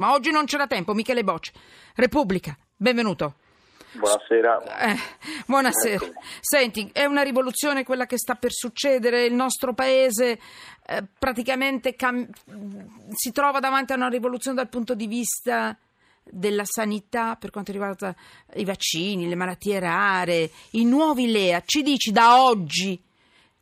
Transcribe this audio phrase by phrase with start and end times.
[0.00, 1.52] Ma oggi non c'era tempo, Michele Bocci.
[1.94, 3.34] Repubblica, benvenuto.
[3.92, 4.78] Buonasera.
[4.78, 4.96] Eh,
[5.44, 6.06] buonasera.
[6.06, 6.20] Ecco.
[6.40, 9.26] Senti, è una rivoluzione quella che sta per succedere.
[9.26, 10.40] Il nostro paese
[10.86, 12.26] eh, praticamente cam-
[13.12, 15.76] si trova davanti a una rivoluzione dal punto di vista
[16.22, 18.14] della sanità per quanto riguarda
[18.54, 21.62] i vaccini, le malattie rare, i nuovi LEA.
[21.62, 22.98] Ci dici da oggi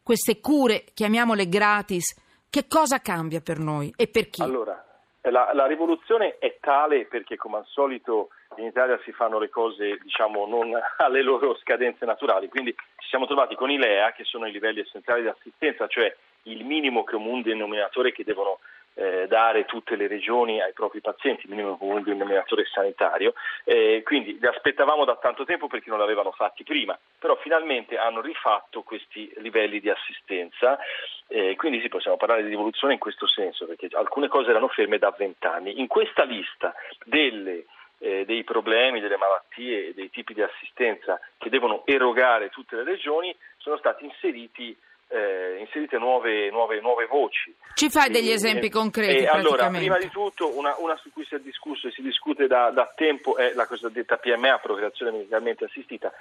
[0.00, 2.14] queste cure, chiamiamole gratis,
[2.48, 4.43] che cosa cambia per noi e per chi?
[4.43, 4.88] Allora,
[5.30, 9.98] la, la rivoluzione è tale perché come al solito in Italia si fanno le cose
[10.02, 14.46] diciamo non alle loro scadenze naturali, quindi ci siamo trovati con i LEA che sono
[14.46, 16.14] i livelli essenziali di assistenza, cioè
[16.45, 18.59] il minimo comune denominatore che devono
[18.98, 23.33] eh, dare tutte le regioni ai propri pazienti, il minimo comune denominatore sanitario,
[23.64, 28.20] eh, quindi li aspettavamo da tanto tempo perché non l'avevano fatti prima, però finalmente hanno
[28.20, 30.78] rifatto questi livelli di assistenza,
[31.28, 34.98] eh, quindi sì possiamo parlare di rivoluzione in questo senso, perché alcune cose erano ferme
[34.98, 35.78] da vent'anni.
[35.78, 36.74] In questa lista
[37.05, 37.64] delle
[37.98, 42.84] eh, dei problemi, delle malattie e dei tipi di assistenza che devono erogare tutte le
[42.84, 44.77] regioni sono stati inseriti
[45.09, 47.55] eh, inserite nuove, nuove, nuove, voci.
[47.75, 49.23] Ci fai degli E- esempi concreti?
[49.25, 52.47] e allora, prima di tutto, una, una su cui si è discusso e si discute
[52.47, 56.12] da, da tempo è la cosiddetta PMA, procreazione medicalmente assistita,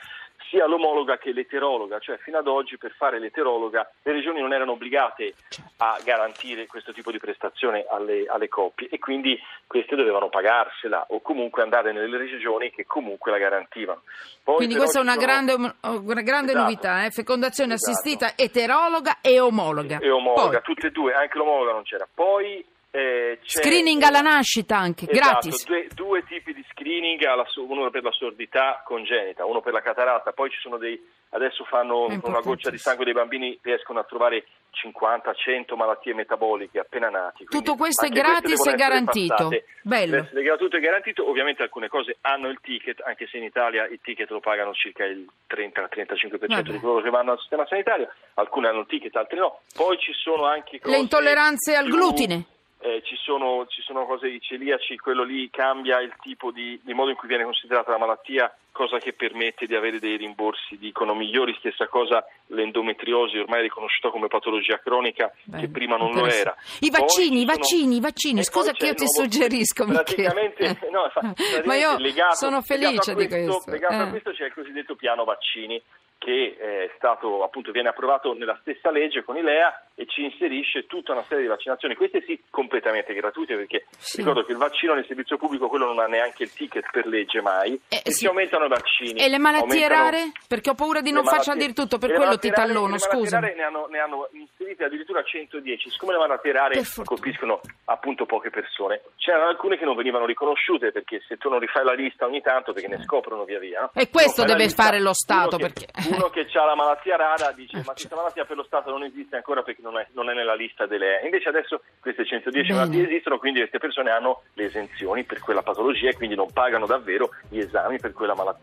[0.50, 4.72] sia l'omologa che l'eterologa, cioè fino ad oggi per fare l'eterologa le regioni non erano
[4.74, 5.34] obbligate
[5.78, 11.22] a garantire questo tipo di prestazione alle, alle coppie e quindi queste dovevano pagarsela o
[11.22, 14.04] comunque andare nelle regioni che comunque la garantivano.
[14.42, 16.64] Poi Quindi questa è una sono- grande, una grande Esatto.
[16.64, 17.12] novità, eh?
[17.12, 17.92] fecondazione Esatto.
[17.92, 18.76] assistita, eterologa
[19.22, 20.00] e omologa.
[20.00, 22.08] e omologa, Poi, tutte e due, anche l'omologa non c'era.
[22.12, 22.64] Poi
[22.98, 25.66] eh, screening alla nascita anche, Esatto, gratis.
[25.66, 27.22] Due, due tipi di screening,
[27.58, 32.06] uno per la sordità congenita, uno per la cataratta, poi ci sono dei adesso fanno
[32.22, 37.46] con una goccia di sangue dei bambini riescono a trovare 50-100 malattie metaboliche appena nati.
[37.46, 39.50] Tutto questo è gratis e garantito.
[39.82, 40.12] Bello.
[40.12, 43.44] Deve essere gra- tutto è garantito, ovviamente alcune cose hanno il ticket, anche se in
[43.44, 46.62] Italia il ticket lo pagano circa il 30-35% Vabbè.
[46.72, 49.62] di coloro che vanno al sistema sanitario, alcune hanno il ticket, altre no.
[49.74, 52.46] Poi ci sono anche cose Le intolleranze al glutine.
[52.80, 56.94] Eh, ci, sono, ci sono cose di celiaci, quello lì cambia il tipo di, di
[56.94, 61.16] modo in cui viene considerata la malattia, cosa che permette di avere dei rimborsi dicono
[61.16, 61.56] migliori.
[61.58, 66.56] Stessa cosa l'endometriosi, ormai riconosciuta come patologia cronica, che Bello, prima non lo era.
[66.82, 68.44] I vaccini, i vaccini, i vaccini.
[68.44, 73.16] Scusa che io ti nuovo- suggerisco, praticamente, no, praticamente Ma io legato- sono a felice
[73.16, 73.64] di questo.
[73.72, 74.10] Legato a eh.
[74.10, 75.82] questo c'è il cosiddetto piano vaccini
[76.20, 80.88] che è stato appunto viene approvato nella stessa legge con i LEA e ci inserisce
[80.88, 84.18] tutta una serie di vaccinazioni, queste sì completamente gratuite perché Sì.
[84.18, 87.40] ricordo che il vaccino nel servizio pubblico quello non ha neanche il ticket per legge
[87.42, 88.18] mai Eh, e sì.
[88.20, 89.20] si aumentano i vaccini.
[89.20, 90.32] E le malattie aumentano- rare?
[90.48, 92.86] Perché ho paura di non farci malattie- dir tutto, per le quello ti rare- tallono,
[92.86, 93.40] le malattie scusa.
[93.40, 98.50] rare Ne hanno, ne hanno inserite addirittura 110, siccome le malattie rare colpiscono appunto poche
[98.50, 102.42] persone, c'erano alcune che non venivano riconosciute perché se tu non rifai la lista ogni
[102.42, 103.90] tanto perché ne scoprono via via.
[103.94, 107.16] E questo deve lista, fare lo Stato, uno che- perché- Uno che ha la malattia
[107.16, 107.94] rara dice Eh, ma cioè.
[107.96, 110.86] questa malattia per lo Stato non esiste ancora perché non è, non è nella lista
[110.86, 111.22] delle...
[111.24, 112.80] Invece adesso queste 110 Bene.
[112.80, 116.86] malattie esistono, quindi queste persone hanno le esenzioni per quella patologia e quindi non pagano
[116.86, 118.57] davvero gli esami per quella malattia.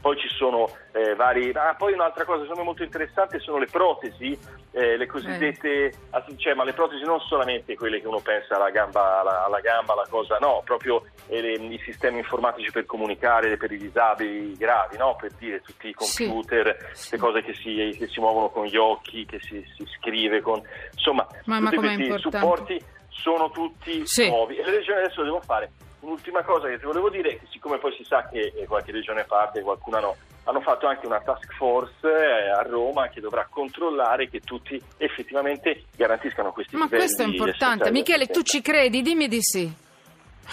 [0.00, 1.50] Poi ci sono eh, vari...
[1.54, 4.38] Ah, poi un'altra cosa secondo me molto interessante sono le protesi,
[4.70, 5.92] eh, le cosiddette...
[6.10, 9.44] ah, sì, Cioè, ma le protesi non solamente quelle che uno pensa alla gamba, alla,
[9.46, 13.76] alla gamba, alla cosa, no, proprio eh, le- i sistemi informatici per comunicare per i
[13.78, 15.16] disabili gravi, no?
[15.18, 17.10] per dire tutti i computer, Sì.
[17.12, 20.62] le cose che si, che si muovono con gli occhi, che si, si scrive con...
[20.92, 24.28] Insomma, Ma- ma tutti questi supporti sono tutti Sì.
[24.28, 27.46] nuovi e le regioni adesso devono fare un'ultima cosa che ti volevo dire è che
[27.50, 31.20] siccome poi si sa che eh, qualche regione parte qualcuna no hanno fatto anche una
[31.20, 37.02] task force eh, a Roma che dovrà controllare che tutti effettivamente garantiscano questi Ma livelli
[37.02, 37.90] questo è importante.
[37.90, 39.02] Michele, tu ci credi?
[39.02, 39.86] Dimmi di sì.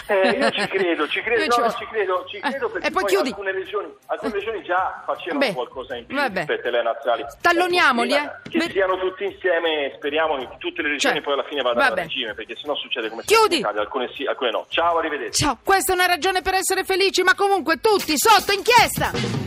[0.07, 3.15] Eh, io ci credo, ci credo, no, ci- ci credo, ci Eh, credo perché poi
[3.15, 6.37] alcune regioni, alcune regioni già facevano Beh, qualcosa in più vabbè.
[6.39, 7.25] rispetto alle nazionali.
[7.41, 8.31] Talloniamoli, eh.
[8.49, 11.91] Che Beh- siano tutti insieme, speriamo che tutte le regioni Cioè, poi alla fine vadano
[11.91, 13.55] a regime, perché sennò succede come Chiudi.
[13.55, 14.65] in Italia, alcune sì, alcune no.
[14.69, 15.43] Ciao, arrivederci.
[15.43, 19.43] Ciao, questa è una ragione per essere felici, ma comunque tutti sotto inchiesta!